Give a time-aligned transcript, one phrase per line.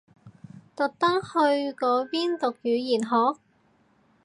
[0.75, 1.37] 特登去
[1.77, 3.39] 嗰邊讀語言學？